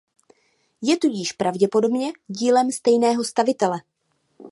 Je 0.81 0.97
tudíž 0.97 1.31
pravděpodobně 1.31 2.13
dílem 2.27 2.71
stejného 2.71 3.23
stavitele. 3.23 3.81